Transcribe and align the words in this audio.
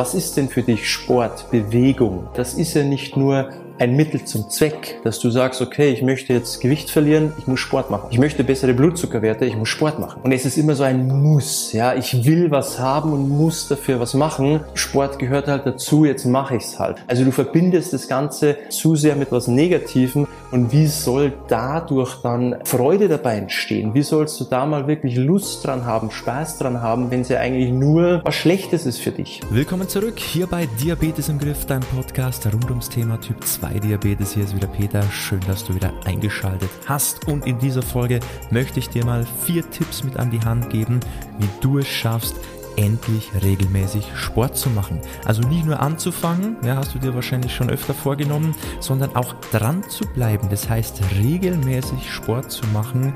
Was 0.00 0.14
ist 0.14 0.38
denn 0.38 0.48
für 0.48 0.62
dich 0.62 0.88
Sport, 0.88 1.50
Bewegung? 1.50 2.28
Das 2.32 2.54
ist 2.54 2.72
ja 2.72 2.82
nicht 2.82 3.18
nur 3.18 3.50
ein 3.80 3.96
Mittel 3.96 4.22
zum 4.26 4.50
Zweck, 4.50 5.00
dass 5.04 5.20
du 5.20 5.30
sagst, 5.30 5.62
okay, 5.62 5.88
ich 5.88 6.02
möchte 6.02 6.34
jetzt 6.34 6.60
Gewicht 6.60 6.90
verlieren, 6.90 7.32
ich 7.38 7.46
muss 7.46 7.60
Sport 7.60 7.90
machen. 7.90 8.08
Ich 8.10 8.18
möchte 8.18 8.44
bessere 8.44 8.74
Blutzuckerwerte, 8.74 9.46
ich 9.46 9.56
muss 9.56 9.70
Sport 9.70 9.98
machen. 9.98 10.20
Und 10.22 10.32
es 10.32 10.44
ist 10.44 10.58
immer 10.58 10.74
so 10.74 10.82
ein 10.82 11.08
Muss, 11.08 11.72
ja, 11.72 11.94
ich 11.94 12.26
will 12.26 12.50
was 12.50 12.78
haben 12.78 13.14
und 13.14 13.30
muss 13.30 13.68
dafür 13.68 13.98
was 13.98 14.12
machen. 14.12 14.60
Sport 14.74 15.18
gehört 15.18 15.48
halt 15.48 15.64
dazu, 15.64 16.04
jetzt 16.04 16.26
mache 16.26 16.56
ich 16.56 16.64
es 16.64 16.78
halt. 16.78 16.98
Also 17.06 17.24
du 17.24 17.30
verbindest 17.30 17.94
das 17.94 18.06
Ganze 18.06 18.58
zu 18.68 18.96
sehr 18.96 19.16
mit 19.16 19.32
was 19.32 19.48
Negativem 19.48 20.26
und 20.50 20.72
wie 20.72 20.86
soll 20.86 21.32
dadurch 21.48 22.16
dann 22.22 22.56
Freude 22.64 23.08
dabei 23.08 23.36
entstehen? 23.36 23.94
Wie 23.94 24.02
sollst 24.02 24.38
du 24.40 24.44
da 24.44 24.66
mal 24.66 24.88
wirklich 24.88 25.16
Lust 25.16 25.66
dran 25.66 25.86
haben, 25.86 26.10
Spaß 26.10 26.58
dran 26.58 26.82
haben, 26.82 27.10
wenn 27.10 27.22
es 27.22 27.30
ja 27.30 27.38
eigentlich 27.38 27.72
nur 27.72 28.20
was 28.24 28.34
Schlechtes 28.34 28.84
ist 28.84 28.98
für 28.98 29.12
dich? 29.12 29.40
Willkommen 29.50 29.88
zurück 29.88 30.18
hier 30.18 30.46
bei 30.46 30.68
Diabetes 30.82 31.30
im 31.30 31.38
Griff, 31.38 31.64
dein 31.64 31.80
Podcast 31.80 32.44
rund 32.44 32.68
ums 32.68 32.90
Thema 32.90 33.18
Typ 33.18 33.42
2 33.42 33.69
bei 33.70 33.78
Diabetes. 33.78 34.32
Hier 34.32 34.44
ist 34.44 34.54
wieder 34.54 34.66
Peter. 34.66 35.02
Schön, 35.10 35.40
dass 35.46 35.64
du 35.64 35.74
wieder 35.74 35.92
eingeschaltet 36.04 36.70
hast. 36.86 37.28
Und 37.28 37.46
in 37.46 37.58
dieser 37.58 37.82
Folge 37.82 38.20
möchte 38.50 38.78
ich 38.78 38.88
dir 38.88 39.04
mal 39.04 39.26
vier 39.44 39.68
Tipps 39.70 40.02
mit 40.02 40.16
an 40.16 40.30
die 40.30 40.40
Hand 40.40 40.70
geben, 40.70 41.00
wie 41.38 41.48
du 41.60 41.78
es 41.78 41.86
schaffst, 41.86 42.34
endlich 42.80 43.30
regelmäßig 43.42 44.06
Sport 44.14 44.56
zu 44.56 44.70
machen. 44.70 45.00
Also 45.24 45.42
nicht 45.42 45.66
nur 45.66 45.80
anzufangen, 45.80 46.56
ja, 46.64 46.76
hast 46.76 46.94
du 46.94 46.98
dir 46.98 47.14
wahrscheinlich 47.14 47.54
schon 47.54 47.68
öfter 47.68 47.92
vorgenommen, 47.92 48.54
sondern 48.80 49.14
auch 49.14 49.34
dran 49.52 49.84
zu 49.88 50.06
bleiben. 50.06 50.48
Das 50.50 50.68
heißt, 50.68 51.00
regelmäßig 51.18 52.10
Sport 52.10 52.50
zu 52.50 52.66
machen 52.68 53.12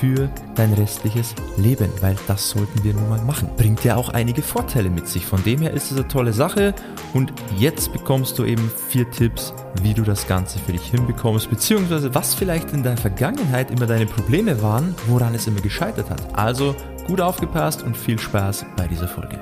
für 0.00 0.28
dein 0.56 0.72
restliches 0.72 1.34
Leben, 1.56 1.88
weil 2.00 2.16
das 2.26 2.50
sollten 2.50 2.82
wir 2.82 2.94
nun 2.94 3.08
mal 3.08 3.22
machen. 3.22 3.48
Bringt 3.56 3.84
ja 3.84 3.96
auch 3.96 4.08
einige 4.08 4.42
Vorteile 4.42 4.90
mit 4.90 5.06
sich. 5.06 5.24
Von 5.24 5.42
dem 5.44 5.60
her 5.60 5.72
ist 5.72 5.92
es 5.92 5.96
eine 5.96 6.08
tolle 6.08 6.32
Sache 6.32 6.74
und 7.12 7.32
jetzt 7.56 7.92
bekommst 7.92 8.38
du 8.38 8.44
eben 8.44 8.70
vier 8.88 9.08
Tipps, 9.10 9.54
wie 9.82 9.94
du 9.94 10.02
das 10.02 10.26
Ganze 10.26 10.58
für 10.58 10.72
dich 10.72 10.90
hinbekommst, 10.90 11.48
beziehungsweise 11.50 12.14
was 12.14 12.34
vielleicht 12.34 12.72
in 12.72 12.82
der 12.82 12.96
Vergangenheit 12.96 13.70
immer 13.70 13.86
deine 13.86 14.06
Probleme 14.06 14.60
waren, 14.62 14.94
woran 15.06 15.34
es 15.34 15.46
immer 15.46 15.60
gescheitert 15.60 16.10
hat. 16.10 16.36
Also 16.36 16.74
Gut 17.06 17.20
aufgepasst 17.20 17.82
und 17.82 17.98
viel 17.98 18.18
Spaß 18.18 18.64
bei 18.78 18.88
dieser 18.88 19.08
Folge. 19.08 19.38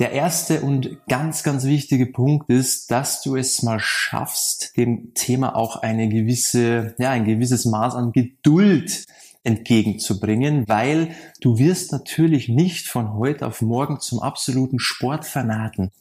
Der 0.00 0.10
erste 0.10 0.62
und 0.62 0.98
ganz, 1.06 1.44
ganz 1.44 1.64
wichtige 1.64 2.06
Punkt 2.06 2.50
ist, 2.50 2.90
dass 2.90 3.22
du 3.22 3.36
es 3.36 3.62
mal 3.62 3.78
schaffst, 3.78 4.76
dem 4.76 5.14
Thema 5.14 5.54
auch 5.54 5.76
eine 5.76 6.08
gewisse, 6.08 6.96
ja, 6.98 7.10
ein 7.10 7.24
gewisses 7.24 7.66
Maß 7.66 7.94
an 7.94 8.10
Geduld 8.10 9.06
entgegenzubringen, 9.44 10.64
weil 10.66 11.14
du 11.40 11.58
wirst 11.58 11.92
natürlich 11.92 12.48
nicht 12.48 12.88
von 12.88 13.14
heute 13.14 13.46
auf 13.46 13.62
morgen 13.62 14.00
zum 14.00 14.18
absoluten 14.18 14.80
Sportfanaten. 14.80 15.92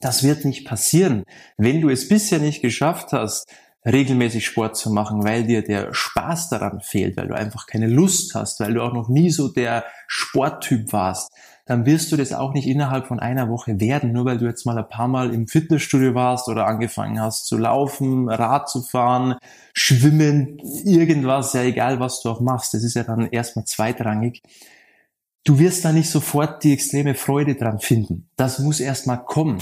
Das 0.00 0.22
wird 0.22 0.44
nicht 0.44 0.66
passieren. 0.66 1.24
Wenn 1.56 1.80
du 1.80 1.88
es 1.88 2.08
bisher 2.08 2.40
nicht 2.40 2.60
geschafft 2.60 3.12
hast, 3.12 3.48
regelmäßig 3.90 4.44
Sport 4.44 4.76
zu 4.76 4.90
machen, 4.90 5.24
weil 5.24 5.44
dir 5.44 5.62
der 5.62 5.92
Spaß 5.92 6.50
daran 6.50 6.80
fehlt, 6.80 7.16
weil 7.16 7.28
du 7.28 7.34
einfach 7.34 7.66
keine 7.66 7.86
Lust 7.86 8.34
hast, 8.34 8.60
weil 8.60 8.74
du 8.74 8.82
auch 8.82 8.92
noch 8.92 9.08
nie 9.08 9.30
so 9.30 9.48
der 9.48 9.84
Sporttyp 10.06 10.92
warst, 10.92 11.30
dann 11.68 11.84
wirst 11.84 12.10
du 12.10 12.16
das 12.16 12.32
auch 12.32 12.54
nicht 12.54 12.66
innerhalb 12.66 13.06
von 13.06 13.20
einer 13.20 13.50
Woche 13.50 13.78
werden, 13.78 14.12
nur 14.12 14.24
weil 14.24 14.38
du 14.38 14.46
jetzt 14.46 14.64
mal 14.64 14.78
ein 14.78 14.88
paar 14.88 15.08
Mal 15.08 15.34
im 15.34 15.46
Fitnessstudio 15.46 16.14
warst 16.14 16.48
oder 16.48 16.66
angefangen 16.66 17.20
hast 17.20 17.46
zu 17.46 17.58
laufen, 17.58 18.28
Rad 18.28 18.70
zu 18.70 18.82
fahren, 18.82 19.36
schwimmen, 19.74 20.58
irgendwas, 20.84 21.52
ja 21.52 21.62
egal 21.62 22.00
was 22.00 22.22
du 22.22 22.30
auch 22.30 22.40
machst, 22.40 22.72
das 22.72 22.84
ist 22.84 22.94
ja 22.94 23.04
dann 23.04 23.28
erstmal 23.30 23.66
zweitrangig. 23.66 24.42
Du 25.44 25.58
wirst 25.58 25.84
da 25.84 25.92
nicht 25.92 26.10
sofort 26.10 26.64
die 26.64 26.72
extreme 26.72 27.14
Freude 27.14 27.54
dran 27.54 27.80
finden. 27.80 28.28
Das 28.36 28.58
muss 28.58 28.80
erstmal 28.80 29.24
kommen. 29.24 29.58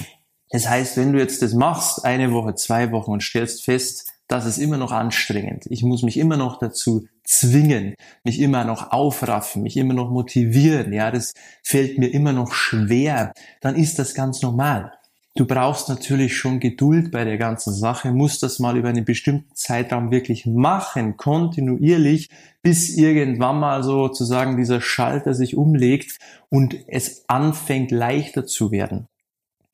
Das 0.50 0.68
heißt, 0.68 0.96
wenn 0.96 1.12
du 1.12 1.18
jetzt 1.18 1.42
das 1.42 1.55
machst, 1.55 2.05
eine 2.05 2.33
Woche, 2.33 2.55
zwei 2.55 2.92
Wochen 2.92 3.11
und 3.11 3.22
stellst 3.22 3.64
fest, 3.64 4.12
das 4.28 4.44
ist 4.46 4.58
immer 4.58 4.77
noch 4.77 4.92
anstrengend. 4.92 5.66
Ich 5.69 5.82
muss 5.82 6.02
mich 6.02 6.16
immer 6.16 6.36
noch 6.36 6.58
dazu 6.58 7.06
zwingen, 7.24 7.95
mich 8.24 8.40
immer 8.40 8.64
noch 8.64 8.90
aufraffen, 8.90 9.62
mich 9.62 9.77
immer 9.77 9.95
noch 9.95 10.11
motivieren. 10.11 10.92
Ja, 10.92 11.11
das 11.11 11.34
fällt 11.62 11.98
mir 11.98 12.08
immer 12.08 12.33
noch 12.33 12.52
schwer. 12.52 13.33
Dann 13.61 13.77
ist 13.77 13.98
das 13.98 14.14
ganz 14.14 14.42
normal. 14.42 14.92
Du 15.36 15.45
brauchst 15.46 15.90
natürlich 15.90 16.34
schon 16.34 16.61
Geduld 16.61 17.11
bei 17.11 17.24
der 17.24 17.36
ganzen 17.36 17.74
Sache, 17.74 18.11
musst 18.11 18.42
das 18.42 18.58
mal 18.58 18.78
über 18.78 18.89
einen 18.89 19.05
bestimmten 19.05 19.55
Zeitraum 19.55 20.11
wirklich 20.11 20.46
machen, 20.46 21.18
kontinuierlich, 21.18 22.30
bis 22.62 22.96
irgendwann 22.96 23.61
mal 23.61 23.83
sozusagen 23.83 24.56
dieser 24.56 24.80
Schalter 24.80 25.34
sich 25.34 25.55
umlegt 25.55 26.18
und 26.48 26.74
es 26.89 27.28
anfängt 27.28 27.90
leichter 27.90 28.46
zu 28.46 28.70
werden 28.70 29.08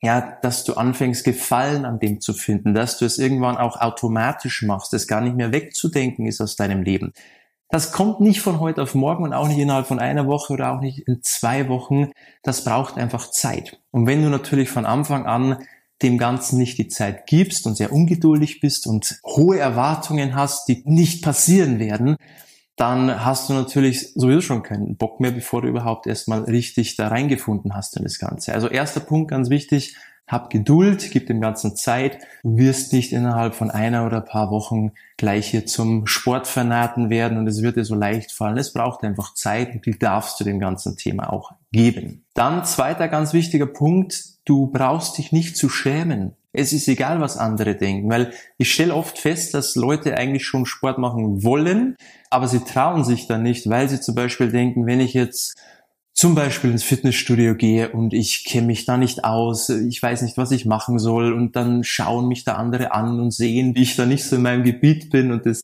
ja, 0.03 0.37
dass 0.41 0.65
du 0.65 0.73
anfängst, 0.73 1.23
Gefallen 1.23 1.85
an 1.85 1.97
dem 1.97 2.19
zu 2.19 2.33
finden, 2.33 2.73
dass 2.73 2.97
du 2.97 3.05
es 3.05 3.17
irgendwann 3.17 3.55
auch 3.55 3.79
automatisch 3.79 4.61
machst, 4.61 4.93
es 4.93 5.07
gar 5.07 5.21
nicht 5.21 5.37
mehr 5.37 5.53
wegzudenken 5.53 6.25
ist 6.25 6.41
aus 6.41 6.57
deinem 6.57 6.83
Leben. 6.83 7.13
Das 7.69 7.93
kommt 7.93 8.19
nicht 8.19 8.41
von 8.41 8.59
heute 8.59 8.83
auf 8.83 8.95
morgen 8.95 9.23
und 9.23 9.33
auch 9.33 9.47
nicht 9.47 9.57
innerhalb 9.57 9.87
von 9.87 9.99
einer 9.99 10.27
Woche 10.27 10.53
oder 10.53 10.73
auch 10.73 10.81
nicht 10.81 11.07
in 11.07 11.23
zwei 11.23 11.69
Wochen. 11.69 12.11
Das 12.43 12.65
braucht 12.65 12.97
einfach 12.97 13.31
Zeit. 13.31 13.79
Und 13.91 14.05
wenn 14.05 14.21
du 14.21 14.29
natürlich 14.29 14.69
von 14.69 14.85
Anfang 14.85 15.25
an 15.25 15.63
dem 16.01 16.17
Ganzen 16.17 16.57
nicht 16.57 16.77
die 16.77 16.89
Zeit 16.89 17.25
gibst 17.25 17.65
und 17.65 17.77
sehr 17.77 17.93
ungeduldig 17.93 18.59
bist 18.59 18.87
und 18.87 19.21
hohe 19.25 19.57
Erwartungen 19.57 20.35
hast, 20.35 20.67
die 20.67 20.83
nicht 20.85 21.23
passieren 21.23 21.79
werden, 21.79 22.17
dann 22.75 23.23
hast 23.23 23.49
du 23.49 23.53
natürlich 23.53 24.13
sowieso 24.13 24.41
schon 24.41 24.63
keinen 24.63 24.97
Bock 24.97 25.19
mehr, 25.19 25.31
bevor 25.31 25.61
du 25.61 25.67
überhaupt 25.67 26.07
erstmal 26.07 26.43
richtig 26.43 26.95
da 26.95 27.09
reingefunden 27.09 27.75
hast 27.75 27.95
in 27.97 28.03
das 28.03 28.17
Ganze. 28.17 28.53
Also 28.53 28.67
erster 28.67 28.99
Punkt, 28.99 29.29
ganz 29.29 29.49
wichtig, 29.49 29.95
hab 30.25 30.49
Geduld, 30.49 31.09
gib 31.11 31.27
dem 31.27 31.41
Ganzen 31.41 31.75
Zeit. 31.75 32.19
Du 32.43 32.57
wirst 32.57 32.93
nicht 32.93 33.11
innerhalb 33.11 33.55
von 33.55 33.69
einer 33.69 34.05
oder 34.05 34.17
ein 34.17 34.25
paar 34.25 34.51
Wochen 34.51 34.91
gleich 35.17 35.51
hier 35.51 35.65
zum 35.65 36.07
Sportfanaten 36.07 37.09
werden 37.09 37.37
und 37.37 37.47
es 37.47 37.61
wird 37.61 37.75
dir 37.75 37.85
so 37.85 37.95
leicht 37.95 38.31
fallen. 38.31 38.57
Es 38.57 38.73
braucht 38.73 39.03
einfach 39.03 39.33
Zeit 39.33 39.75
und 39.75 39.85
die 39.85 39.99
darfst 39.99 40.39
du 40.39 40.43
dem 40.43 40.59
ganzen 40.59 40.95
Thema 40.95 41.31
auch 41.31 41.51
geben. 41.71 42.25
Dann 42.33 42.63
zweiter 42.65 43.09
ganz 43.09 43.33
wichtiger 43.33 43.67
Punkt, 43.67 44.23
du 44.45 44.67
brauchst 44.67 45.17
dich 45.17 45.31
nicht 45.31 45.57
zu 45.57 45.69
schämen. 45.69 46.35
Es 46.55 46.71
ist 46.71 46.87
egal, 46.87 47.19
was 47.19 47.37
andere 47.37 47.75
denken, 47.75 48.09
weil 48.09 48.31
ich 48.59 48.71
stelle 48.71 48.93
oft 48.93 49.17
fest, 49.17 49.55
dass 49.55 49.75
Leute 49.75 50.15
eigentlich 50.17 50.45
schon 50.45 50.67
Sport 50.67 50.99
machen 50.99 51.43
wollen, 51.43 51.95
aber 52.29 52.47
sie 52.47 52.59
trauen 52.59 53.03
sich 53.03 53.25
dann 53.25 53.41
nicht, 53.41 53.67
weil 53.69 53.89
sie 53.89 53.99
zum 53.99 54.13
Beispiel 54.13 54.51
denken, 54.51 54.85
wenn 54.85 54.99
ich 54.99 55.15
jetzt 55.15 55.55
zum 56.13 56.35
Beispiel 56.35 56.69
ins 56.69 56.83
Fitnessstudio 56.83 57.55
gehe 57.55 57.89
und 57.91 58.13
ich 58.13 58.45
kenne 58.45 58.67
mich 58.67 58.85
da 58.85 58.97
nicht 58.97 59.25
aus, 59.25 59.69
ich 59.69 60.01
weiß 60.01 60.21
nicht, 60.21 60.37
was 60.37 60.51
ich 60.51 60.67
machen 60.67 60.99
soll 60.99 61.33
und 61.33 61.55
dann 61.55 61.83
schauen 61.83 62.27
mich 62.27 62.43
da 62.43 62.53
andere 62.53 62.93
an 62.93 63.19
und 63.19 63.31
sehen, 63.31 63.75
wie 63.75 63.81
ich 63.81 63.95
da 63.95 64.05
nicht 64.05 64.23
so 64.23 64.35
in 64.35 64.43
meinem 64.43 64.63
Gebiet 64.63 65.09
bin 65.09 65.31
und 65.31 65.47
das 65.47 65.61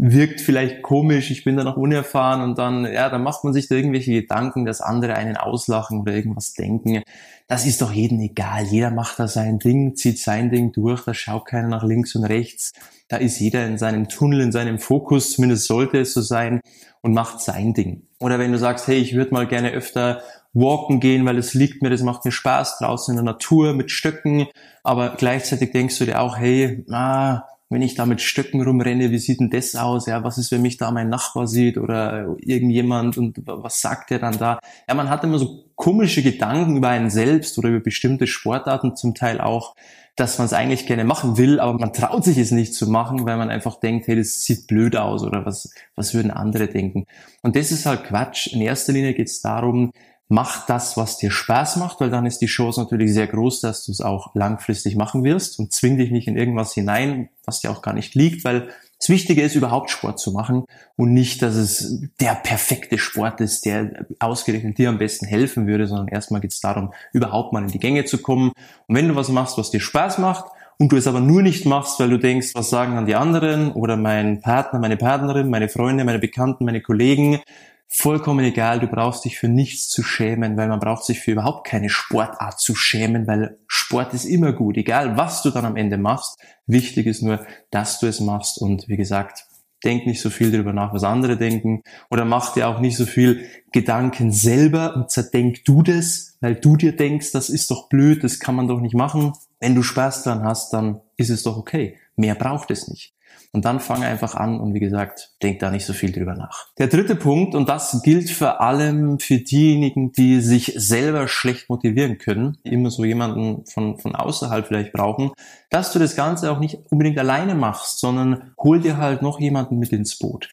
wirkt 0.00 0.40
vielleicht 0.40 0.82
komisch, 0.82 1.32
ich 1.32 1.42
bin 1.42 1.56
da 1.56 1.64
noch 1.64 1.76
unerfahren 1.76 2.40
und 2.40 2.56
dann, 2.56 2.84
ja, 2.84 3.10
dann 3.10 3.24
macht 3.24 3.42
man 3.42 3.52
sich 3.52 3.68
da 3.68 3.74
irgendwelche 3.74 4.12
Gedanken, 4.12 4.64
dass 4.64 4.80
andere 4.80 5.14
einen 5.16 5.36
auslachen 5.36 6.00
oder 6.00 6.14
irgendwas 6.14 6.52
denken. 6.52 7.02
Das 7.48 7.66
ist 7.66 7.82
doch 7.82 7.92
jedem 7.92 8.20
egal. 8.20 8.62
Jeder 8.64 8.92
macht 8.92 9.18
da 9.18 9.26
sein 9.26 9.58
Ding, 9.58 9.96
zieht 9.96 10.20
sein 10.20 10.50
Ding 10.50 10.70
durch, 10.70 11.04
da 11.04 11.14
schaut 11.14 11.46
keiner 11.46 11.66
nach 11.66 11.82
links 11.82 12.14
und 12.14 12.24
rechts. 12.24 12.72
Da 13.08 13.16
ist 13.16 13.40
jeder 13.40 13.66
in 13.66 13.76
seinem 13.76 14.08
Tunnel, 14.08 14.40
in 14.40 14.52
seinem 14.52 14.78
Fokus, 14.78 15.32
zumindest 15.32 15.66
sollte 15.66 15.98
es 15.98 16.14
so 16.14 16.20
sein, 16.20 16.60
und 17.00 17.14
macht 17.14 17.40
sein 17.40 17.74
Ding. 17.74 18.06
Oder 18.20 18.38
wenn 18.38 18.52
du 18.52 18.58
sagst, 18.58 18.86
hey, 18.86 18.98
ich 18.98 19.14
würde 19.14 19.32
mal 19.32 19.46
gerne 19.46 19.70
öfter 19.70 20.22
walken 20.52 21.00
gehen, 21.00 21.24
weil 21.26 21.38
es 21.38 21.54
liegt 21.54 21.82
mir, 21.82 21.90
das 21.90 22.02
macht 22.02 22.24
mir 22.24 22.32
Spaß 22.32 22.78
draußen 22.78 23.12
in 23.12 23.24
der 23.24 23.32
Natur 23.32 23.74
mit 23.74 23.90
Stöcken, 23.90 24.46
aber 24.82 25.14
gleichzeitig 25.16 25.72
denkst 25.72 25.98
du 25.98 26.06
dir 26.06 26.20
auch, 26.20 26.38
hey, 26.38 26.84
ah, 26.90 27.42
wenn 27.70 27.82
ich 27.82 27.94
da 27.94 28.06
mit 28.06 28.20
Stöcken 28.20 28.62
rumrenne, 28.62 29.10
wie 29.10 29.18
sieht 29.18 29.40
denn 29.40 29.50
das 29.50 29.76
aus? 29.76 30.06
Ja, 30.06 30.24
was 30.24 30.38
ist, 30.38 30.50
wenn 30.52 30.62
mich 30.62 30.78
da 30.78 30.90
mein 30.90 31.08
Nachbar 31.08 31.46
sieht 31.46 31.76
oder 31.76 32.36
irgendjemand 32.38 33.18
und 33.18 33.38
was 33.44 33.80
sagt 33.80 34.10
der 34.10 34.18
dann 34.18 34.38
da? 34.38 34.58
Ja, 34.88 34.94
man 34.94 35.10
hat 35.10 35.24
immer 35.24 35.38
so 35.38 35.64
komische 35.74 36.22
Gedanken 36.22 36.76
über 36.76 36.88
einen 36.88 37.10
selbst 37.10 37.58
oder 37.58 37.68
über 37.68 37.80
bestimmte 37.80 38.26
Sportarten 38.26 38.96
zum 38.96 39.14
Teil 39.14 39.40
auch, 39.40 39.74
dass 40.16 40.38
man 40.38 40.46
es 40.46 40.52
eigentlich 40.52 40.86
gerne 40.86 41.04
machen 41.04 41.36
will, 41.36 41.60
aber 41.60 41.78
man 41.78 41.92
traut 41.92 42.24
sich 42.24 42.38
es 42.38 42.50
nicht 42.50 42.74
zu 42.74 42.90
machen, 42.90 43.24
weil 43.26 43.36
man 43.36 43.50
einfach 43.50 43.78
denkt, 43.78 44.08
hey, 44.08 44.16
das 44.16 44.42
sieht 44.42 44.66
blöd 44.66 44.96
aus 44.96 45.22
oder 45.22 45.46
was, 45.46 45.72
was 45.94 46.14
würden 46.14 46.32
andere 46.32 46.66
denken? 46.66 47.04
Und 47.42 47.54
das 47.54 47.70
ist 47.70 47.86
halt 47.86 48.04
Quatsch. 48.04 48.48
In 48.48 48.60
erster 48.60 48.92
Linie 48.92 49.14
geht 49.14 49.28
es 49.28 49.40
darum, 49.40 49.92
mach 50.28 50.66
das, 50.66 50.96
was 50.96 51.16
dir 51.16 51.30
Spaß 51.30 51.76
macht, 51.76 52.00
weil 52.00 52.10
dann 52.10 52.26
ist 52.26 52.38
die 52.38 52.46
Chance 52.46 52.80
natürlich 52.80 53.12
sehr 53.12 53.26
groß, 53.26 53.60
dass 53.60 53.84
du 53.84 53.92
es 53.92 54.00
auch 54.00 54.34
langfristig 54.34 54.94
machen 54.94 55.24
wirst 55.24 55.58
und 55.58 55.72
zwing 55.72 55.96
dich 55.96 56.10
nicht 56.10 56.28
in 56.28 56.36
irgendwas 56.36 56.74
hinein, 56.74 57.30
was 57.44 57.60
dir 57.60 57.70
auch 57.70 57.82
gar 57.82 57.94
nicht 57.94 58.14
liegt, 58.14 58.44
weil 58.44 58.68
das 58.98 59.08
Wichtige 59.08 59.42
ist, 59.42 59.54
überhaupt 59.54 59.90
Sport 59.90 60.18
zu 60.18 60.32
machen 60.32 60.64
und 60.96 61.14
nicht, 61.14 61.40
dass 61.40 61.54
es 61.54 62.02
der 62.20 62.34
perfekte 62.34 62.98
Sport 62.98 63.40
ist, 63.40 63.64
der 63.64 64.06
ausgerechnet 64.18 64.76
dir 64.76 64.88
am 64.88 64.98
besten 64.98 65.24
helfen 65.24 65.66
würde, 65.66 65.86
sondern 65.86 66.08
erstmal 66.08 66.40
geht 66.40 66.52
es 66.52 66.60
darum, 66.60 66.92
überhaupt 67.12 67.52
mal 67.52 67.62
in 67.62 67.68
die 67.68 67.78
Gänge 67.78 68.04
zu 68.04 68.18
kommen. 68.18 68.52
Und 68.86 68.96
wenn 68.96 69.08
du 69.08 69.14
was 69.14 69.28
machst, 69.28 69.56
was 69.56 69.70
dir 69.70 69.80
Spaß 69.80 70.18
macht, 70.18 70.50
und 70.78 70.92
du 70.92 70.96
es 70.96 71.06
aber 71.06 71.20
nur 71.20 71.42
nicht 71.42 71.66
machst, 71.66 71.98
weil 71.98 72.10
du 72.10 72.18
denkst, 72.18 72.54
was 72.54 72.70
sagen 72.70 72.94
dann 72.94 73.06
die 73.06 73.16
anderen 73.16 73.72
oder 73.72 73.96
mein 73.96 74.40
Partner, 74.40 74.78
meine 74.78 74.96
Partnerin, 74.96 75.50
meine 75.50 75.68
Freunde, 75.68 76.04
meine 76.04 76.20
Bekannten, 76.20 76.64
meine 76.64 76.80
Kollegen, 76.80 77.40
vollkommen 77.88 78.44
egal, 78.44 78.80
du 78.80 78.86
brauchst 78.86 79.24
dich 79.24 79.38
für 79.38 79.48
nichts 79.48 79.88
zu 79.88 80.02
schämen, 80.02 80.56
weil 80.56 80.68
man 80.68 80.78
braucht 80.78 81.04
sich 81.04 81.20
für 81.20 81.32
überhaupt 81.32 81.66
keine 81.66 81.88
Sportart 81.88 82.60
zu 82.60 82.74
schämen, 82.74 83.26
weil 83.26 83.58
Sport 83.66 84.14
ist 84.14 84.24
immer 84.24 84.52
gut, 84.52 84.76
egal 84.76 85.16
was 85.16 85.42
du 85.42 85.50
dann 85.50 85.64
am 85.64 85.76
Ende 85.76 85.96
machst. 85.96 86.38
Wichtig 86.66 87.06
ist 87.06 87.22
nur, 87.22 87.44
dass 87.70 87.98
du 87.98 88.06
es 88.06 88.20
machst 88.20 88.60
und 88.60 88.88
wie 88.88 88.96
gesagt, 88.96 89.46
denk 89.84 90.06
nicht 90.06 90.20
so 90.20 90.30
viel 90.30 90.52
darüber 90.52 90.72
nach, 90.72 90.92
was 90.92 91.02
andere 91.02 91.36
denken 91.36 91.82
oder 92.10 92.24
mach 92.24 92.52
dir 92.52 92.68
auch 92.68 92.80
nicht 92.80 92.96
so 92.96 93.06
viel 93.06 93.46
Gedanken 93.72 94.32
selber 94.32 94.94
und 94.94 95.10
zerdenk 95.10 95.64
du 95.64 95.82
das, 95.82 96.36
weil 96.40 96.56
du 96.56 96.76
dir 96.76 96.94
denkst, 96.94 97.32
das 97.32 97.48
ist 97.48 97.70
doch 97.70 97.88
blöd, 97.88 98.22
das 98.22 98.38
kann 98.38 98.54
man 98.54 98.68
doch 98.68 98.80
nicht 98.80 98.94
machen. 98.94 99.32
Wenn 99.60 99.74
du 99.74 99.82
Spaß 99.82 100.24
dran 100.24 100.44
hast, 100.44 100.72
dann 100.72 101.00
ist 101.16 101.30
es 101.30 101.42
doch 101.42 101.56
okay. 101.56 101.96
Mehr 102.16 102.34
braucht 102.34 102.70
es 102.70 102.88
nicht. 102.88 103.14
Und 103.52 103.64
dann 103.64 103.80
fang 103.80 104.02
einfach 104.04 104.34
an 104.34 104.60
und 104.60 104.74
wie 104.74 104.80
gesagt, 104.80 105.30
denk 105.42 105.58
da 105.60 105.70
nicht 105.70 105.86
so 105.86 105.94
viel 105.94 106.12
drüber 106.12 106.34
nach. 106.34 106.66
Der 106.76 106.86
dritte 106.86 107.16
Punkt, 107.16 107.54
und 107.54 107.68
das 107.68 108.02
gilt 108.02 108.28
vor 108.30 108.60
allem 108.60 109.18
für 109.20 109.38
diejenigen, 109.38 110.12
die 110.12 110.40
sich 110.42 110.74
selber 110.76 111.28
schlecht 111.28 111.70
motivieren 111.70 112.18
können, 112.18 112.58
immer 112.62 112.90
so 112.90 113.04
jemanden 113.04 113.64
von, 113.64 113.98
von 113.98 114.14
außerhalb 114.14 114.66
vielleicht 114.66 114.92
brauchen, 114.92 115.32
dass 115.70 115.92
du 115.92 115.98
das 115.98 116.14
Ganze 116.14 116.52
auch 116.52 116.60
nicht 116.60 116.78
unbedingt 116.90 117.18
alleine 117.18 117.54
machst, 117.54 118.00
sondern 118.00 118.52
hol 118.58 118.80
dir 118.80 118.98
halt 118.98 119.22
noch 119.22 119.40
jemanden 119.40 119.78
mit 119.78 119.92
ins 119.92 120.18
Boot. 120.18 120.50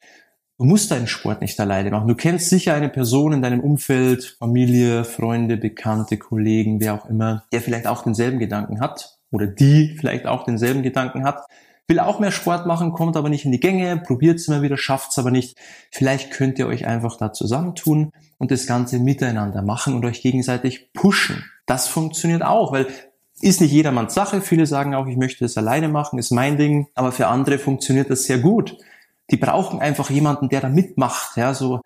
Du 0.57 0.63
musst 0.63 0.91
deinen 0.91 1.07
Sport 1.07 1.41
nicht 1.41 1.59
alleine 1.59 1.91
machen. 1.91 2.07
Du 2.07 2.15
kennst 2.15 2.49
sicher 2.49 2.73
eine 2.73 2.89
Person 2.89 3.33
in 3.33 3.41
deinem 3.41 3.59
Umfeld, 3.59 4.37
Familie, 4.39 5.03
Freunde, 5.03 5.57
Bekannte, 5.57 6.17
Kollegen, 6.17 6.79
wer 6.79 6.93
auch 6.93 7.09
immer, 7.09 7.43
der 7.51 7.61
vielleicht 7.61 7.87
auch 7.87 8.03
denselben 8.03 8.39
Gedanken 8.39 8.79
hat 8.79 9.17
oder 9.31 9.47
die 9.47 9.95
vielleicht 9.99 10.25
auch 10.25 10.45
denselben 10.45 10.81
Gedanken 10.81 11.25
hat 11.25 11.45
will 11.87 11.99
auch 11.99 12.19
mehr 12.19 12.31
Sport 12.31 12.65
machen, 12.65 12.93
kommt 12.93 13.15
aber 13.15 13.29
nicht 13.29 13.45
in 13.45 13.51
die 13.51 13.59
Gänge, 13.59 13.97
probiert 13.97 14.39
es 14.39 14.47
immer 14.47 14.61
wieder, 14.61 14.77
schafft 14.77 15.11
es 15.11 15.19
aber 15.19 15.31
nicht. 15.31 15.57
Vielleicht 15.91 16.31
könnt 16.31 16.57
ihr 16.57 16.67
euch 16.67 16.87
einfach 16.87 17.17
da 17.17 17.31
zusammentun 17.31 18.11
und 18.37 18.51
das 18.51 18.65
Ganze 18.65 18.99
miteinander 18.99 19.61
machen 19.61 19.93
und 19.93 20.05
euch 20.05 20.21
gegenseitig 20.21 20.91
pushen. 20.93 21.45
Das 21.65 21.87
funktioniert 21.87 22.43
auch, 22.43 22.71
weil 22.71 22.87
ist 23.41 23.61
nicht 23.61 23.71
jedermanns 23.71 24.13
Sache. 24.13 24.41
Viele 24.41 24.65
sagen 24.65 24.95
auch, 24.95 25.07
ich 25.07 25.17
möchte 25.17 25.43
das 25.43 25.57
alleine 25.57 25.89
machen, 25.89 26.17
ist 26.17 26.31
mein 26.31 26.57
Ding. 26.57 26.87
Aber 26.95 27.11
für 27.11 27.27
andere 27.27 27.59
funktioniert 27.59 28.09
das 28.09 28.23
sehr 28.23 28.39
gut. 28.39 28.77
Die 29.31 29.37
brauchen 29.37 29.79
einfach 29.79 30.09
jemanden, 30.09 30.49
der 30.49 30.61
da 30.61 30.69
mitmacht. 30.69 31.37
Ja, 31.37 31.53
so 31.53 31.81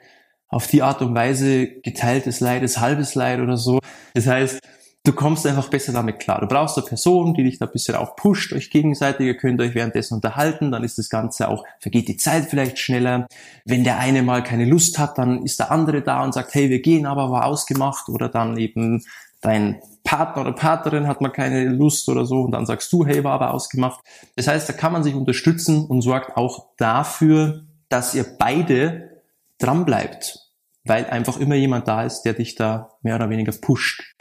auf 0.47 0.67
die 0.67 0.81
Art 0.81 1.01
und 1.01 1.15
Weise 1.15 1.67
geteiltes 1.81 2.39
Leid 2.39 2.63
ist 2.63 2.79
halbes 2.79 3.15
Leid 3.15 3.39
oder 3.39 3.55
so. 3.55 3.79
Das 4.13 4.27
heißt, 4.27 4.59
du 5.03 5.13
kommst 5.13 5.45
einfach 5.47 5.69
besser 5.69 5.93
damit 5.93 6.19
klar. 6.19 6.41
Du 6.41 6.47
brauchst 6.47 6.77
eine 6.77 6.85
Person, 6.85 7.33
die 7.33 7.43
dich 7.43 7.59
da 7.59 7.65
ein 7.65 7.71
bisschen 7.71 7.95
auch 7.95 8.15
pusht, 8.15 8.53
euch 8.53 8.69
gegenseitig, 8.69 9.27
ihr 9.27 9.37
könnt 9.37 9.61
euch 9.61 9.75
währenddessen 9.75 10.15
unterhalten, 10.15 10.71
dann 10.71 10.83
ist 10.83 10.97
das 10.97 11.09
Ganze 11.09 11.49
auch, 11.49 11.65
vergeht 11.79 12.07
die 12.07 12.17
Zeit 12.17 12.45
vielleicht 12.45 12.79
schneller. 12.79 13.27
Wenn 13.65 13.83
der 13.83 13.99
eine 13.99 14.23
mal 14.23 14.43
keine 14.43 14.65
Lust 14.65 14.99
hat, 14.99 15.17
dann 15.17 15.43
ist 15.43 15.59
der 15.59 15.71
andere 15.71 16.01
da 16.01 16.23
und 16.23 16.33
sagt, 16.33 16.53
hey, 16.53 16.69
wir 16.69 16.81
gehen 16.81 17.05
aber, 17.05 17.31
war 17.31 17.45
ausgemacht 17.45 18.09
oder 18.09 18.29
dann 18.29 18.57
eben 18.57 19.03
dein 19.41 19.81
Partner 20.03 20.41
oder 20.41 20.53
Partnerin 20.53 21.07
hat 21.07 21.21
mal 21.21 21.29
keine 21.29 21.65
Lust 21.65 22.09
oder 22.09 22.25
so 22.25 22.41
und 22.41 22.51
dann 22.51 22.65
sagst 22.65 22.91
du, 22.91 23.05
hey, 23.05 23.23
war 23.23 23.33
aber 23.33 23.53
ausgemacht. 23.53 24.01
Das 24.35 24.47
heißt, 24.47 24.67
da 24.67 24.73
kann 24.73 24.91
man 24.91 25.03
sich 25.03 25.15
unterstützen 25.15 25.85
und 25.85 26.01
sorgt 26.01 26.35
auch 26.37 26.67
dafür, 26.77 27.65
dass 27.89 28.15
ihr 28.15 28.25
beide 28.37 29.21
dran 29.59 29.85
bleibt, 29.85 30.51
weil 30.83 31.05
einfach 31.05 31.37
immer 31.37 31.55
jemand 31.55 31.87
da 31.87 32.03
ist, 32.03 32.23
der 32.23 32.33
dich 32.33 32.55
da 32.55 32.91
mehr 33.01 33.15
oder 33.15 33.29
weniger 33.29 33.51
pusht 33.51 34.15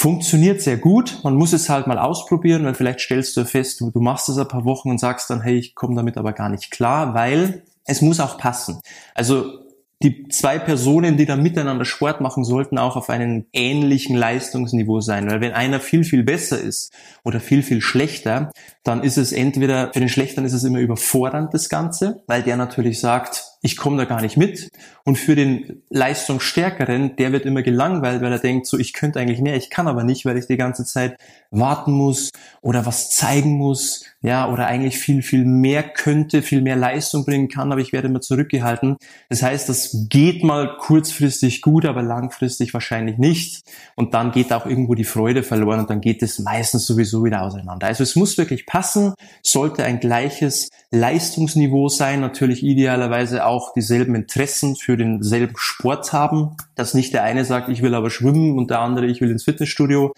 funktioniert 0.00 0.62
sehr 0.62 0.78
gut. 0.78 1.20
Man 1.24 1.34
muss 1.34 1.52
es 1.52 1.68
halt 1.68 1.86
mal 1.86 1.98
ausprobieren, 1.98 2.64
weil 2.64 2.72
vielleicht 2.72 3.00
stellst 3.00 3.36
du 3.36 3.44
fest, 3.44 3.82
du, 3.82 4.00
machst 4.00 4.30
es 4.30 4.38
ein 4.38 4.48
paar 4.48 4.64
Wochen 4.64 4.88
und 4.88 4.98
sagst 4.98 5.28
dann, 5.28 5.42
hey, 5.42 5.58
ich 5.58 5.74
komme 5.74 5.94
damit 5.94 6.16
aber 6.16 6.32
gar 6.32 6.48
nicht 6.48 6.70
klar, 6.70 7.12
weil 7.12 7.64
es 7.84 8.00
muss 8.00 8.18
auch 8.18 8.38
passen. 8.38 8.80
Also 9.14 9.58
die 10.02 10.28
zwei 10.28 10.58
Personen, 10.58 11.18
die 11.18 11.26
da 11.26 11.36
miteinander 11.36 11.84
Sport 11.84 12.22
machen, 12.22 12.42
sollten 12.42 12.78
auch 12.78 12.96
auf 12.96 13.10
einem 13.10 13.44
ähnlichen 13.52 14.16
Leistungsniveau 14.16 15.00
sein. 15.00 15.30
Weil 15.30 15.42
wenn 15.42 15.52
einer 15.52 15.78
viel, 15.78 16.04
viel 16.04 16.22
besser 16.22 16.58
ist 16.58 16.92
oder 17.22 17.38
viel, 17.38 17.62
viel 17.62 17.82
schlechter, 17.82 18.50
dann 18.82 19.02
ist 19.02 19.18
es 19.18 19.32
entweder, 19.32 19.92
für 19.92 20.00
den 20.00 20.08
Schlechteren 20.08 20.46
ist 20.46 20.54
es 20.54 20.64
immer 20.64 20.78
überfordernd, 20.78 21.52
das 21.52 21.68
Ganze, 21.68 22.22
weil 22.26 22.42
der 22.42 22.56
natürlich 22.56 22.98
sagt, 22.98 23.49
ich 23.62 23.76
komme 23.76 23.98
da 23.98 24.04
gar 24.04 24.22
nicht 24.22 24.36
mit. 24.36 24.70
Und 25.04 25.16
für 25.16 25.34
den 25.34 25.82
Leistungsstärkeren, 25.90 27.16
der 27.16 27.32
wird 27.32 27.44
immer 27.44 27.62
gelangweilt, 27.62 28.22
weil 28.22 28.32
er 28.32 28.38
denkt, 28.38 28.66
so 28.66 28.78
ich 28.78 28.92
könnte 28.92 29.20
eigentlich 29.20 29.40
mehr, 29.40 29.56
ich 29.56 29.70
kann 29.70 29.88
aber 29.88 30.04
nicht, 30.04 30.24
weil 30.24 30.38
ich 30.38 30.46
die 30.46 30.56
ganze 30.56 30.84
Zeit 30.84 31.16
warten 31.50 31.92
muss 31.92 32.30
oder 32.62 32.86
was 32.86 33.10
zeigen 33.10 33.58
muss, 33.58 34.04
ja, 34.22 34.50
oder 34.50 34.66
eigentlich 34.66 34.98
viel, 34.98 35.22
viel 35.22 35.44
mehr 35.44 35.82
könnte, 35.82 36.42
viel 36.42 36.62
mehr 36.62 36.76
Leistung 36.76 37.24
bringen 37.24 37.48
kann, 37.48 37.72
aber 37.72 37.80
ich 37.80 37.92
werde 37.92 38.08
immer 38.08 38.20
zurückgehalten. 38.20 38.96
Das 39.28 39.42
heißt, 39.42 39.68
das 39.68 40.06
geht 40.08 40.44
mal 40.44 40.76
kurzfristig 40.78 41.62
gut, 41.62 41.86
aber 41.86 42.02
langfristig 42.02 42.72
wahrscheinlich 42.74 43.18
nicht. 43.18 43.62
Und 43.96 44.14
dann 44.14 44.30
geht 44.30 44.52
auch 44.52 44.66
irgendwo 44.66 44.94
die 44.94 45.04
Freude 45.04 45.42
verloren 45.42 45.80
und 45.80 45.90
dann 45.90 46.00
geht 46.00 46.22
es 46.22 46.38
meistens 46.38 46.86
sowieso 46.86 47.24
wieder 47.24 47.42
auseinander. 47.42 47.86
Also 47.86 48.02
es 48.02 48.14
muss 48.14 48.38
wirklich 48.38 48.66
passen, 48.66 49.14
sollte 49.42 49.84
ein 49.84 50.00
gleiches 50.00 50.68
Leistungsniveau 50.90 51.88
sein, 51.88 52.20
natürlich 52.20 52.62
idealerweise 52.62 53.46
auch 53.46 53.49
dieselben 53.74 54.14
Interessen 54.14 54.76
für 54.76 54.96
denselben 54.96 55.54
Sport 55.56 56.12
haben, 56.12 56.56
dass 56.74 56.94
nicht 56.94 57.12
der 57.12 57.22
eine 57.22 57.44
sagt, 57.44 57.68
ich 57.68 57.82
will 57.82 57.94
aber 57.94 58.10
schwimmen 58.10 58.58
und 58.58 58.70
der 58.70 58.80
andere, 58.80 59.06
ich 59.06 59.20
will 59.20 59.30
ins 59.30 59.44
Fitnessstudio. 59.44 60.12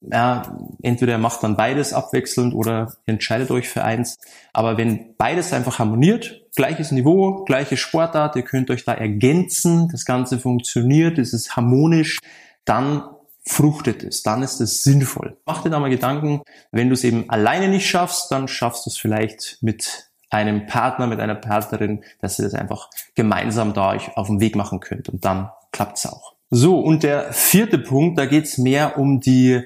Ja, 0.00 0.58
entweder 0.82 1.18
macht 1.18 1.44
dann 1.44 1.56
beides 1.56 1.92
abwechselnd 1.92 2.54
oder 2.54 2.94
entscheidet 3.06 3.50
euch 3.52 3.68
für 3.68 3.84
eins. 3.84 4.16
Aber 4.52 4.76
wenn 4.76 5.14
beides 5.16 5.52
einfach 5.52 5.78
harmoniert, 5.78 6.42
gleiches 6.56 6.90
Niveau, 6.90 7.44
gleiche 7.44 7.76
Sportart, 7.76 8.34
ihr 8.34 8.42
könnt 8.42 8.70
euch 8.70 8.84
da 8.84 8.94
ergänzen, 8.94 9.88
das 9.92 10.04
Ganze 10.04 10.40
funktioniert, 10.40 11.18
es 11.18 11.32
ist 11.32 11.54
harmonisch, 11.54 12.18
dann 12.64 13.04
fruchtet 13.44 14.02
es, 14.02 14.22
dann 14.22 14.42
ist 14.42 14.60
es 14.60 14.82
sinnvoll. 14.82 15.36
Mach 15.46 15.62
dir 15.62 15.70
da 15.70 15.80
mal 15.80 15.90
Gedanken, 15.90 16.42
wenn 16.70 16.88
du 16.88 16.94
es 16.94 17.04
eben 17.04 17.28
alleine 17.30 17.68
nicht 17.68 17.88
schaffst, 17.88 18.30
dann 18.30 18.48
schaffst 18.48 18.86
du 18.86 18.90
es 18.90 18.96
vielleicht 18.96 19.58
mit 19.60 20.11
einem 20.32 20.66
Partner, 20.66 21.06
mit 21.06 21.20
einer 21.20 21.34
Partnerin, 21.34 22.02
dass 22.20 22.38
ihr 22.38 22.44
das 22.44 22.54
einfach 22.54 22.88
gemeinsam 23.14 23.74
da 23.74 23.90
euch 23.90 24.16
auf 24.16 24.28
den 24.28 24.40
Weg 24.40 24.56
machen 24.56 24.80
könnt 24.80 25.08
und 25.08 25.24
dann 25.24 25.50
klappt's 25.72 26.06
auch. 26.06 26.34
So, 26.50 26.78
und 26.78 27.02
der 27.02 27.32
vierte 27.32 27.78
Punkt, 27.78 28.18
da 28.18 28.26
geht's 28.26 28.58
mehr 28.58 28.98
um 28.98 29.20
die 29.20 29.62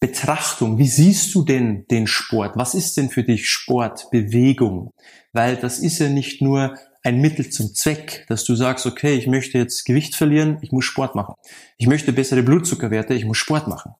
Betrachtung. 0.00 0.78
Wie 0.78 0.86
siehst 0.86 1.34
du 1.34 1.44
denn 1.44 1.86
den 1.90 2.06
Sport? 2.06 2.56
Was 2.56 2.74
ist 2.74 2.96
denn 2.96 3.10
für 3.10 3.24
dich 3.24 3.48
Sport, 3.48 4.10
Bewegung? 4.10 4.92
Weil 5.32 5.56
das 5.56 5.80
ist 5.80 5.98
ja 5.98 6.08
nicht 6.08 6.40
nur 6.40 6.76
ein 7.02 7.20
Mittel 7.20 7.50
zum 7.50 7.74
Zweck, 7.74 8.24
dass 8.28 8.44
du 8.44 8.54
sagst, 8.54 8.86
okay, 8.86 9.14
ich 9.14 9.26
möchte 9.26 9.58
jetzt 9.58 9.84
Gewicht 9.84 10.14
verlieren, 10.14 10.58
ich 10.60 10.72
muss 10.72 10.84
Sport 10.84 11.14
machen. 11.14 11.34
Ich 11.76 11.86
möchte 11.86 12.12
bessere 12.12 12.42
Blutzuckerwerte, 12.42 13.14
ich 13.14 13.24
muss 13.24 13.38
Sport 13.38 13.66
machen. 13.66 13.92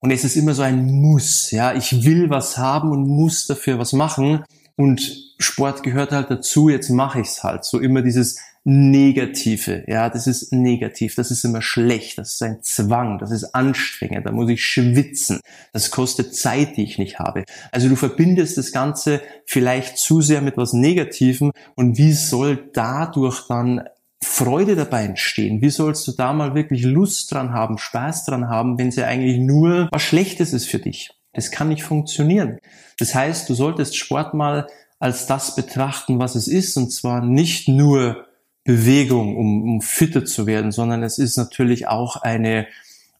Und 0.00 0.10
es 0.10 0.24
ist 0.24 0.36
immer 0.36 0.54
so 0.54 0.62
ein 0.62 0.84
Muss, 0.84 1.50
ja, 1.50 1.74
ich 1.74 2.04
will 2.04 2.28
was 2.28 2.58
haben 2.58 2.90
und 2.90 3.06
muss 3.06 3.46
dafür 3.46 3.78
was 3.78 3.92
machen. 3.92 4.44
Und 4.82 5.32
Sport 5.38 5.84
gehört 5.84 6.10
halt 6.10 6.28
dazu, 6.28 6.68
jetzt 6.68 6.90
mache 6.90 7.20
ich's 7.20 7.44
halt. 7.44 7.64
So 7.64 7.78
immer 7.78 8.02
dieses 8.02 8.40
Negative, 8.64 9.84
ja, 9.86 10.10
das 10.10 10.26
ist 10.26 10.52
negativ, 10.52 11.14
das 11.14 11.30
ist 11.30 11.44
immer 11.44 11.62
schlecht, 11.62 12.18
das 12.18 12.32
ist 12.32 12.42
ein 12.42 12.64
Zwang, 12.64 13.20
das 13.20 13.30
ist 13.30 13.54
anstrengend, 13.54 14.26
da 14.26 14.32
muss 14.32 14.50
ich 14.50 14.64
schwitzen, 14.64 15.38
das 15.72 15.92
kostet 15.92 16.34
Zeit, 16.34 16.76
die 16.76 16.82
ich 16.82 16.98
nicht 16.98 17.20
habe. 17.20 17.44
Also 17.70 17.88
du 17.88 17.94
verbindest 17.94 18.58
das 18.58 18.72
Ganze 18.72 19.20
vielleicht 19.46 19.98
zu 19.98 20.20
sehr 20.20 20.42
mit 20.42 20.56
was 20.56 20.72
Negativem 20.72 21.52
und 21.76 21.96
wie 21.96 22.12
soll 22.12 22.68
dadurch 22.72 23.46
dann 23.46 23.84
Freude 24.20 24.74
dabei 24.74 25.04
entstehen? 25.04 25.62
Wie 25.62 25.70
sollst 25.70 26.08
du 26.08 26.12
da 26.12 26.32
mal 26.32 26.56
wirklich 26.56 26.82
Lust 26.82 27.30
dran 27.30 27.52
haben, 27.52 27.78
Spaß 27.78 28.24
dran 28.24 28.48
haben, 28.48 28.80
wenn 28.80 28.88
es 28.88 28.96
ja 28.96 29.06
eigentlich 29.06 29.38
nur 29.38 29.88
was 29.92 30.02
Schlechtes 30.02 30.52
ist 30.52 30.66
für 30.66 30.80
dich? 30.80 31.10
Es 31.32 31.50
kann 31.50 31.68
nicht 31.68 31.82
funktionieren. 31.82 32.58
Das 32.98 33.14
heißt, 33.14 33.48
du 33.48 33.54
solltest 33.54 33.96
Sport 33.96 34.34
mal 34.34 34.66
als 34.98 35.26
das 35.26 35.56
betrachten, 35.56 36.18
was 36.18 36.34
es 36.34 36.46
ist, 36.46 36.76
und 36.76 36.90
zwar 36.90 37.24
nicht 37.24 37.68
nur 37.68 38.26
Bewegung, 38.64 39.36
um, 39.36 39.62
um 39.62 39.80
fitter 39.80 40.24
zu 40.24 40.46
werden, 40.46 40.70
sondern 40.70 41.02
es 41.02 41.18
ist 41.18 41.36
natürlich 41.36 41.88
auch 41.88 42.16
eine 42.16 42.68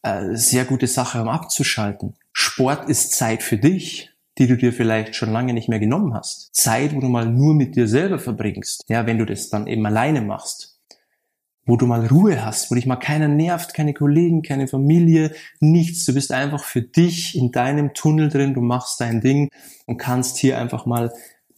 äh, 0.02 0.35
sehr 0.35 0.64
gute 0.64 0.87
Sache, 0.87 1.21
um 1.21 1.28
abzuschalten. 1.28 2.14
Sport 2.33 2.88
ist 2.88 3.12
Zeit 3.12 3.42
für 3.42 3.57
dich, 3.57 4.11
die 4.38 4.47
du 4.47 4.57
dir 4.57 4.73
vielleicht 4.73 5.16
schon 5.16 5.33
lange 5.33 5.52
nicht 5.52 5.69
mehr 5.69 5.81
genommen 5.81 6.14
hast. 6.14 6.54
Zeit, 6.54 6.95
wo 6.95 7.00
du 7.00 7.09
mal 7.09 7.26
nur 7.26 7.54
mit 7.54 7.76
dir 7.76 7.88
selber 7.88 8.19
verbringst. 8.19 8.85
Ja, 8.88 9.07
wenn 9.07 9.19
du 9.19 9.26
das 9.26 9.50
dann 9.50 9.66
eben 9.66 9.85
alleine 9.85 10.23
machst. 10.23 10.72
Wo 11.64 11.76
du 11.76 11.87
mal 11.87 12.07
Ruhe 12.07 12.45
hast, 12.45 12.71
wo 12.71 12.75
dich 12.75 12.87
mal 12.87 12.97
keiner 12.97 13.28
nervt, 13.28 13.73
keine 13.73 13.95
Kollegen, 13.95 14.42
keine 14.42 14.66
Familie, 14.66 15.33
nichts. 15.61 16.04
Du 16.04 16.14
bist 16.14 16.33
einfach 16.33 16.64
für 16.64 16.83
dich 16.83 17.37
in 17.37 17.52
deinem 17.52 17.95
Tunnel 17.95 18.28
drin, 18.28 18.54
du 18.54 18.61
machst 18.61 19.00
dein 19.00 19.21
Ding 19.21 19.49
und 19.87 19.97
kannst 19.97 20.38
hier 20.38 20.59
einfach 20.59 20.87
mal 20.87 21.12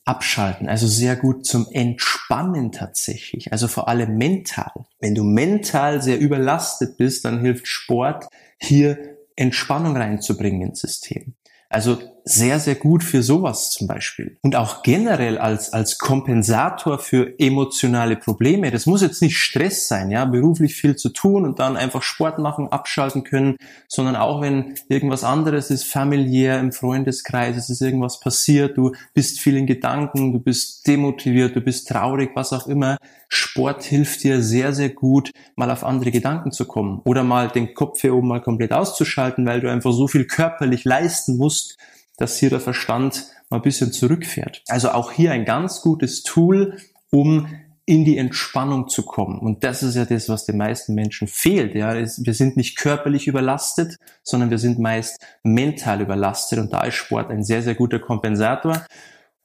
abschalten, 0.04 0.68
also 0.68 0.87
sehr 0.87 1.16
gut 1.16 1.46
zum 1.46 1.66
Entspannen 1.70 2.73
tatsächlich, 2.73 3.52
also 3.52 3.68
vor 3.68 3.88
allem 3.88 4.18
mental. 4.18 4.73
Wenn 5.00 5.14
du 5.14 5.25
mental 5.25 6.02
sehr 6.02 6.18
überlastet 6.20 6.99
bist, 6.99 7.25
dann 7.25 7.40
hilft 7.40 7.66
Sport 7.66 8.26
hier 8.58 9.16
Entspannung 9.37 9.96
reinzubringen 9.96 10.61
ins 10.61 10.80
System. 10.80 11.34
Also 11.70 11.99
sehr, 12.26 12.59
sehr 12.59 12.75
gut 12.75 13.04
für 13.04 13.23
sowas 13.23 13.71
zum 13.71 13.87
Beispiel. 13.87 14.38
Und 14.40 14.57
auch 14.57 14.83
generell 14.83 15.37
als, 15.37 15.75
als 15.75 15.99
Kompensator 15.99 16.99
für 16.99 17.38
emotionale 17.38 18.16
Probleme. 18.16 18.71
Das 18.71 18.87
muss 18.87 19.02
jetzt 19.02 19.21
nicht 19.21 19.37
Stress 19.37 19.88
sein, 19.88 20.11
ja, 20.11 20.25
beruflich 20.25 20.75
viel 20.75 20.97
zu 20.97 21.11
tun 21.11 21.45
und 21.45 21.59
dann 21.59 21.76
einfach 21.76 22.02
Sport 22.02 22.38
machen, 22.38 22.69
abschalten 22.69 23.25
können, 23.25 23.57
sondern 23.88 24.16
auch 24.16 24.40
wenn 24.40 24.75
irgendwas 24.88 25.23
anderes 25.23 25.71
ist, 25.71 25.85
familiär, 25.85 26.61
im 26.61 26.73
Freundeskreis, 26.73 27.59
es 27.59 27.69
ist 27.69 27.83
irgendwas 27.83 28.21
passiert, 28.21 28.78
du 28.78 28.93
bist 29.12 29.40
viel 29.40 29.59
in 29.59 29.66
Gedanken, 29.66 30.33
du 30.33 30.40
bist 30.40 30.87
demotiviert, 30.87 31.54
du 31.54 31.61
bist 31.61 31.88
traurig, 31.88 32.31
was 32.35 32.54
auch 32.54 32.66
immer. 32.66 32.97
Sport 33.28 33.83
hilft 33.83 34.23
dir 34.23 34.40
sehr, 34.43 34.73
sehr 34.73 34.88
gut, 34.88 35.31
mal 35.57 35.71
auf 35.71 35.85
andere 35.85 36.11
Gedanken 36.11 36.52
zu 36.52 36.64
kommen 36.64 37.02
oder 37.04 37.23
mal 37.23 37.49
den 37.49 37.75
Kopf 37.75 38.00
hier 38.00 38.14
oben 38.14 38.28
mal 38.28 38.40
komplett 38.40 38.73
auszuschalten, 38.73 39.45
weil 39.45 39.61
du 39.61 39.71
einfach 39.71 39.93
so 39.93 40.09
viel 40.09 40.25
körperlich 40.25 40.85
leisten 40.85 41.37
musst, 41.37 41.76
dass 42.16 42.38
hier 42.38 42.50
der 42.50 42.61
Verstand 42.61 43.26
mal 43.50 43.59
ein 43.59 43.62
bisschen 43.62 43.92
zurückfährt. 43.92 44.62
Also 44.68 44.90
auch 44.90 45.12
hier 45.12 45.33
ein 45.33 45.44
ganz 45.44 45.80
gutes 45.80 46.23
Tool, 46.23 46.76
um 47.11 47.49
in 47.87 48.04
die 48.04 48.16
Entspannung 48.16 48.88
zu 48.88 49.02
kommen. 49.04 49.38
Und 49.38 49.62
das 49.62 49.83
ist 49.83 49.94
ja 49.94 50.06
das, 50.06 50.28
was 50.28 50.47
den 50.47 50.56
meisten 50.56 50.94
Menschen 50.94 51.28
fehlt. 51.28 51.75
Ja, 51.75 51.94
wir 51.94 52.35
sind 52.35 52.56
nicht 52.56 52.76
körperlich 52.78 53.26
überlastet, 53.26 53.97
sondern 54.23 54.50
wir 54.50 54.59
sind 54.59 54.78
meist 54.78 55.18
mental 55.42 56.00
überlastet. 56.00 56.59
Und 56.59 56.73
da 56.73 56.85
ist 56.85 56.94
Sport 56.94 57.30
ein 57.30 57.44
sehr, 57.44 57.62
sehr 57.62 57.75
guter 57.75 57.99
Kompensator. 57.99 58.87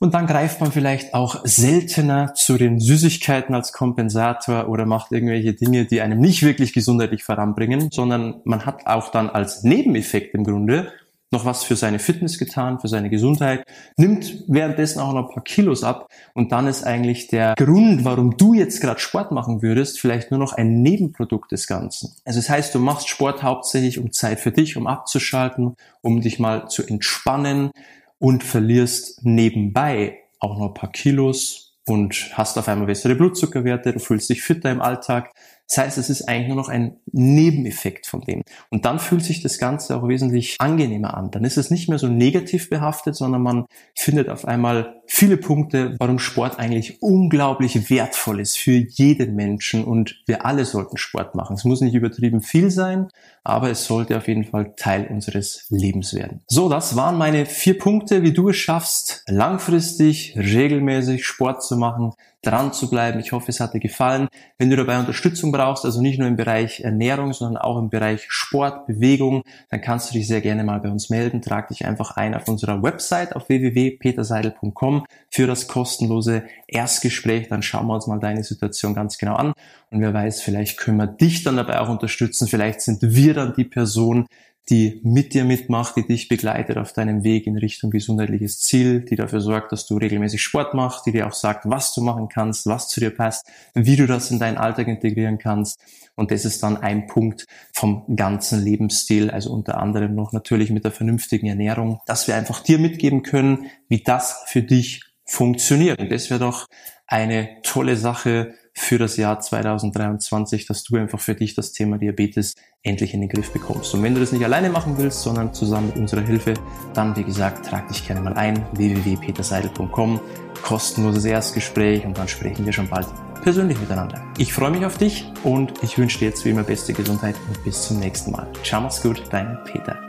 Und 0.01 0.13
dann 0.13 0.27
greift 0.27 0.61
man 0.61 0.71
vielleicht 0.71 1.13
auch 1.13 1.41
seltener 1.43 2.33
zu 2.33 2.57
den 2.57 2.79
Süßigkeiten 2.79 3.53
als 3.53 3.73
Kompensator 3.73 4.69
oder 4.69 4.85
macht 4.85 5.11
irgendwelche 5.11 5.53
Dinge, 5.53 5.83
die 5.83 5.99
einem 5.99 6.19
nicht 6.19 6.41
wirklich 6.41 6.71
gesundheitlich 6.71 7.25
voranbringen, 7.25 7.89
sondern 7.91 8.39
man 8.45 8.65
hat 8.65 8.87
auch 8.87 9.11
dann 9.11 9.29
als 9.29 9.63
Nebeneffekt 9.63 10.33
im 10.35 10.45
Grunde 10.45 10.93
noch 11.31 11.45
was 11.45 11.63
für 11.63 11.75
seine 11.75 11.99
Fitness 11.99 12.37
getan, 12.37 12.79
für 12.79 12.87
seine 12.87 13.09
Gesundheit, 13.09 13.63
nimmt 13.97 14.43
währenddessen 14.47 14.99
auch 14.99 15.13
noch 15.13 15.29
ein 15.29 15.33
paar 15.33 15.43
Kilos 15.43 15.83
ab 15.83 16.07
und 16.33 16.51
dann 16.51 16.67
ist 16.67 16.83
eigentlich 16.83 17.27
der 17.27 17.53
Grund, 17.55 18.03
warum 18.03 18.37
du 18.37 18.53
jetzt 18.53 18.81
gerade 18.81 18.99
Sport 18.99 19.31
machen 19.31 19.61
würdest, 19.61 19.99
vielleicht 19.99 20.31
nur 20.31 20.39
noch 20.39 20.53
ein 20.53 20.81
Nebenprodukt 20.81 21.51
des 21.51 21.67
Ganzen. 21.67 22.13
Also 22.25 22.39
das 22.39 22.49
heißt, 22.49 22.73
du 22.73 22.79
machst 22.79 23.09
Sport 23.09 23.43
hauptsächlich 23.43 23.99
um 23.99 24.11
Zeit 24.11 24.39
für 24.39 24.51
dich, 24.51 24.75
um 24.77 24.87
abzuschalten, 24.87 25.75
um 26.01 26.21
dich 26.21 26.39
mal 26.39 26.67
zu 26.67 26.85
entspannen 26.85 27.71
und 28.17 28.43
verlierst 28.43 29.23
nebenbei 29.23 30.17
auch 30.39 30.57
noch 30.57 30.67
ein 30.69 30.73
paar 30.73 30.91
Kilos 30.91 31.73
und 31.85 32.31
hast 32.33 32.57
auf 32.57 32.67
einmal 32.67 32.87
bessere 32.87 33.15
Blutzuckerwerte, 33.15 33.93
du 33.93 33.99
fühlst 33.99 34.29
dich 34.29 34.41
fitter 34.41 34.71
im 34.71 34.81
Alltag. 34.81 35.31
Das 35.69 35.77
heißt, 35.77 35.97
es 35.99 36.09
ist 36.09 36.27
eigentlich 36.27 36.47
nur 36.47 36.57
noch 36.57 36.69
ein 36.69 36.97
Nebeneffekt 37.11 38.07
von 38.07 38.21
dem. 38.21 38.41
Und 38.71 38.85
dann 38.85 38.97
fühlt 38.97 39.23
sich 39.23 39.41
das 39.43 39.59
Ganze 39.59 39.95
auch 39.95 40.07
wesentlich 40.07 40.55
angenehmer 40.59 41.15
an. 41.15 41.29
Dann 41.29 41.45
ist 41.45 41.57
es 41.57 41.69
nicht 41.69 41.87
mehr 41.89 41.99
so 41.99 42.07
negativ 42.07 42.71
behaftet, 42.71 43.15
sondern 43.15 43.43
man 43.43 43.65
findet 43.95 44.29
auf 44.29 44.45
einmal 44.45 44.99
viele 45.05 45.37
Punkte, 45.37 45.95
warum 45.99 46.17
Sport 46.17 46.59
eigentlich 46.59 47.01
unglaublich 47.01 47.89
wertvoll 47.89 48.39
ist 48.39 48.57
für 48.57 48.71
jeden 48.71 49.35
Menschen 49.35 49.83
und 49.83 50.21
wir 50.25 50.45
alle 50.45 50.65
sollten 50.65 50.97
Sport 50.97 51.35
machen. 51.35 51.55
Es 51.55 51.65
muss 51.65 51.81
nicht 51.81 51.95
übertrieben 51.95 52.41
viel 52.41 52.71
sein, 52.71 53.07
aber 53.43 53.69
es 53.69 53.85
sollte 53.85 54.17
auf 54.17 54.27
jeden 54.27 54.45
Fall 54.45 54.73
Teil 54.75 55.07
unseres 55.07 55.65
Lebens 55.69 56.13
werden. 56.13 56.41
So, 56.47 56.69
das 56.69 56.95
waren 56.95 57.17
meine 57.17 57.45
vier 57.45 57.77
Punkte, 57.77 58.21
wie 58.21 58.33
du 58.33 58.49
es 58.49 58.57
schaffst, 58.57 59.23
langfristig, 59.27 60.35
regelmäßig 60.37 61.25
Sport 61.25 61.63
zu 61.63 61.77
machen, 61.77 62.13
dran 62.41 62.71
zu 62.71 62.89
bleiben. 62.89 63.19
Ich 63.19 63.31
hoffe, 63.31 63.49
es 63.49 63.59
hat 63.59 63.73
dir 63.73 63.79
gefallen. 63.79 64.27
Wenn 64.57 64.69
du 64.69 64.75
dabei 64.75 64.99
Unterstützung 64.99 65.51
brauchst, 65.59 65.83
also 65.83 66.01
nicht 66.01 66.17
nur 66.17 66.27
im 66.27 66.37
Bereich 66.37 66.79
Ernährung, 66.79 67.33
sondern 67.33 67.61
auch 67.61 67.77
im 67.77 67.89
Bereich 67.89 68.25
Sport, 68.29 68.87
Bewegung, 68.87 69.43
dann 69.69 69.81
kannst 69.81 70.09
du 70.09 70.13
dich 70.13 70.25
sehr 70.25 70.39
gerne 70.39 70.63
mal 70.63 70.79
bei 70.79 70.89
uns 70.89 71.09
melden. 71.09 71.41
Trag 71.41 71.67
dich 71.67 71.85
einfach 71.85 72.15
ein 72.15 72.33
auf 72.33 72.47
unserer 72.47 72.81
Website 72.81 73.35
auf 73.35 73.49
www.peterseidel.com 73.49 75.05
für 75.29 75.47
das 75.47 75.67
kostenlose 75.67 76.43
Erstgespräch. 76.67 77.49
Dann 77.49 77.61
schauen 77.61 77.87
wir 77.87 77.95
uns 77.95 78.07
mal 78.07 78.19
deine 78.19 78.43
Situation 78.43 78.93
ganz 78.93 79.17
genau 79.17 79.35
an. 79.35 79.53
Und 79.91 79.99
wer 79.99 80.13
weiß, 80.13 80.41
vielleicht 80.41 80.77
können 80.77 80.97
wir 80.97 81.07
dich 81.07 81.43
dann 81.43 81.57
dabei 81.57 81.81
auch 81.81 81.89
unterstützen. 81.89 82.47
Vielleicht 82.47 82.79
sind 82.79 82.99
wir 83.01 83.33
dann 83.33 83.53
die 83.53 83.65
Person, 83.65 84.27
die 84.69 85.01
mit 85.03 85.33
dir 85.33 85.45
mitmacht, 85.45 85.95
die 85.95 86.05
dich 86.05 86.27
begleitet 86.27 86.77
auf 86.77 86.93
deinem 86.93 87.23
Weg 87.23 87.47
in 87.47 87.57
Richtung 87.57 87.89
gesundheitliches 87.89 88.59
Ziel, 88.59 89.01
die 89.01 89.15
dafür 89.15 89.41
sorgt, 89.41 89.71
dass 89.71 89.87
du 89.87 89.97
regelmäßig 89.97 90.41
Sport 90.41 90.73
machst, 90.73 91.05
die 91.05 91.11
dir 91.11 91.27
auch 91.27 91.33
sagt, 91.33 91.69
was 91.69 91.93
du 91.93 92.01
machen 92.01 92.29
kannst, 92.29 92.67
was 92.67 92.87
zu 92.87 92.99
dir 92.99 93.09
passt, 93.09 93.47
wie 93.73 93.95
du 93.95 94.05
das 94.05 94.29
in 94.29 94.39
deinen 94.39 94.57
Alltag 94.57 94.87
integrieren 94.87 95.39
kannst. 95.39 95.79
Und 96.15 96.31
das 96.31 96.45
ist 96.45 96.61
dann 96.61 96.77
ein 96.77 97.07
Punkt 97.07 97.45
vom 97.73 98.03
ganzen 98.15 98.63
Lebensstil, 98.63 99.31
also 99.31 99.51
unter 99.51 99.79
anderem 99.79 100.15
noch 100.15 100.33
natürlich 100.33 100.69
mit 100.69 100.83
der 100.83 100.91
vernünftigen 100.91 101.47
Ernährung, 101.47 102.01
dass 102.05 102.27
wir 102.27 102.35
einfach 102.35 102.61
dir 102.61 102.77
mitgeben 102.77 103.23
können, 103.23 103.67
wie 103.87 104.03
das 104.03 104.43
für 104.47 104.61
dich 104.61 105.03
funktioniert. 105.25 105.99
Und 105.99 106.11
das 106.11 106.29
wäre 106.29 106.39
doch 106.39 106.67
eine 107.07 107.61
tolle 107.63 107.95
Sache, 107.95 108.53
für 108.73 108.97
das 108.97 109.17
Jahr 109.17 109.39
2023, 109.39 110.65
dass 110.65 110.83
du 110.83 110.97
einfach 110.97 111.19
für 111.19 111.35
dich 111.35 111.55
das 111.55 111.71
Thema 111.71 111.97
Diabetes 111.97 112.55
endlich 112.83 113.13
in 113.13 113.21
den 113.21 113.29
Griff 113.29 113.51
bekommst. 113.51 113.93
Und 113.93 114.03
wenn 114.03 114.13
du 114.13 114.19
das 114.19 114.31
nicht 114.31 114.43
alleine 114.43 114.69
machen 114.69 114.97
willst, 114.97 115.21
sondern 115.21 115.53
zusammen 115.53 115.87
mit 115.87 115.97
unserer 115.97 116.21
Hilfe, 116.21 116.53
dann 116.93 117.15
wie 117.15 117.23
gesagt, 117.23 117.65
trag 117.65 117.87
dich 117.87 118.05
gerne 118.07 118.21
mal 118.21 118.33
ein, 118.33 118.65
www.peterseidel.com, 118.73 120.19
kostenloses 120.63 121.25
Erstgespräch 121.25 122.05
und 122.05 122.17
dann 122.17 122.27
sprechen 122.27 122.65
wir 122.65 122.73
schon 122.73 122.87
bald 122.87 123.07
persönlich 123.41 123.79
miteinander. 123.79 124.21
Ich 124.37 124.53
freue 124.53 124.71
mich 124.71 124.85
auf 124.85 124.97
dich 124.97 125.25
und 125.43 125.73
ich 125.83 125.97
wünsche 125.97 126.19
dir 126.19 126.29
jetzt 126.29 126.43
wie 126.45 126.49
immer 126.49 126.63
beste 126.63 126.93
Gesundheit 126.93 127.35
und 127.47 127.63
bis 127.63 127.87
zum 127.87 127.99
nächsten 127.99 128.31
Mal. 128.31 128.47
Ciao, 128.63 128.81
mach's 128.81 129.01
gut, 129.01 129.23
dein 129.29 129.57
Peter. 129.65 130.08